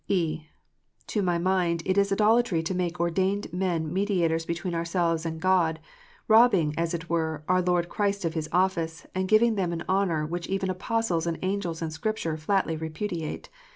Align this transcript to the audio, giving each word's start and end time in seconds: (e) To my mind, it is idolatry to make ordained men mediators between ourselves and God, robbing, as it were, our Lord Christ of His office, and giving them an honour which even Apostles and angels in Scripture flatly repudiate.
(e) 0.07 0.47
To 1.05 1.21
my 1.21 1.37
mind, 1.37 1.83
it 1.85 1.95
is 1.95 2.11
idolatry 2.11 2.63
to 2.63 2.73
make 2.73 2.99
ordained 2.99 3.53
men 3.53 3.93
mediators 3.93 4.47
between 4.47 4.73
ourselves 4.73 5.27
and 5.27 5.39
God, 5.39 5.79
robbing, 6.27 6.73
as 6.75 6.95
it 6.95 7.07
were, 7.07 7.43
our 7.47 7.61
Lord 7.61 7.87
Christ 7.87 8.25
of 8.25 8.33
His 8.33 8.49
office, 8.51 9.05
and 9.13 9.29
giving 9.29 9.53
them 9.53 9.71
an 9.71 9.83
honour 9.87 10.25
which 10.25 10.47
even 10.47 10.71
Apostles 10.71 11.27
and 11.27 11.37
angels 11.43 11.83
in 11.83 11.91
Scripture 11.91 12.35
flatly 12.35 12.75
repudiate. 12.75 13.49